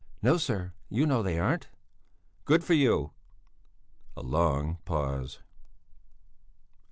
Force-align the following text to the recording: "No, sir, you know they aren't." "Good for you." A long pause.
"No, 0.23 0.37
sir, 0.37 0.73
you 0.89 1.05
know 1.05 1.21
they 1.21 1.37
aren't." 1.37 1.67
"Good 2.45 2.63
for 2.63 2.73
you." 2.73 3.11
A 4.17 4.23
long 4.23 4.79
pause. 4.83 5.41